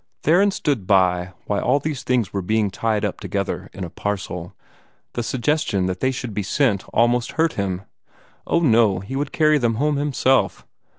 [0.23, 4.55] Theron stood by while all these things were being tied up together in a parcel.
[5.13, 7.83] The suggestion that they should be sent almost hurt him.
[8.47, 10.65] Oh, no, he would carry them home himself.